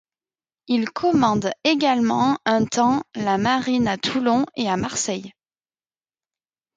Il 0.67 0.89
commande 0.89 1.51
également 1.63 2.35
un 2.45 2.65
temps 2.65 3.03
la 3.13 3.37
Marine 3.37 3.87
à 3.87 3.97
Toulon 3.99 4.47
et 4.55 4.67
à 4.67 4.75
Marseille. 4.75 5.31